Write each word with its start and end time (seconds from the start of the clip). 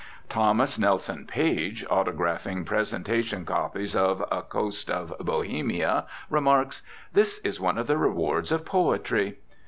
Thomas 0.29 0.79
Nelson 0.79 1.27
Page, 1.27 1.85
autographing 1.85 2.65
presentation 2.65 3.45
copies 3.45 3.95
of 3.95 4.25
"A 4.31 4.41
Coast 4.41 4.89
of 4.89 5.13
Bohemia," 5.19 6.05
remarks, 6.27 6.81
"This 7.13 7.37
is 7.43 7.61
one 7.61 7.77
of 7.77 7.85
the 7.85 7.97
rewards 7.99 8.51
of 8.51 8.65
poetry." 8.65 9.37